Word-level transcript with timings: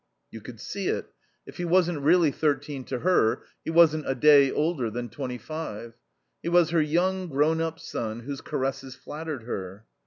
You 0.31 0.41
could 0.41 0.59
see 0.59 0.87
it. 0.87 1.11
If 1.45 1.57
he 1.57 1.63
wasn't 1.65 2.01
really 2.01 2.31
thirteen 2.31 2.83
to 2.85 3.01
her 3.01 3.43
he 3.63 3.69
wasn't 3.69 4.09
a 4.09 4.15
day 4.15 4.51
older 4.51 4.89
than 4.89 5.09
twenty 5.09 5.37
five; 5.37 5.93
he 6.41 6.49
was 6.49 6.71
her 6.71 6.81
young 6.81 7.27
grown 7.27 7.61
up 7.61 7.79
son 7.79 8.21
whose 8.21 8.41
caresses 8.41 8.95
flattered 8.95 9.43
her. 9.43 9.85